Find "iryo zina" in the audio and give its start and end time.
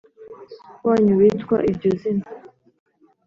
1.69-2.25